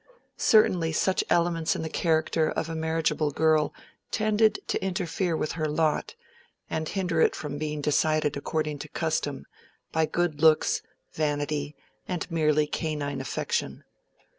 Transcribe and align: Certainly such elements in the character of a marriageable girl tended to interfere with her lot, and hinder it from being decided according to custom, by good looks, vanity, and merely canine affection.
Certainly 0.37 0.93
such 0.93 1.23
elements 1.29 1.75
in 1.75 1.83
the 1.83 1.87
character 1.87 2.49
of 2.49 2.69
a 2.69 2.73
marriageable 2.75 3.29
girl 3.29 3.71
tended 4.09 4.57
to 4.65 4.83
interfere 4.83 5.37
with 5.37 5.51
her 5.51 5.67
lot, 5.67 6.15
and 6.71 6.89
hinder 6.89 7.21
it 7.21 7.35
from 7.35 7.59
being 7.59 7.81
decided 7.81 8.35
according 8.35 8.79
to 8.79 8.89
custom, 8.89 9.45
by 9.91 10.07
good 10.07 10.41
looks, 10.41 10.81
vanity, 11.13 11.75
and 12.07 12.31
merely 12.31 12.65
canine 12.65 13.21
affection. 13.21 13.83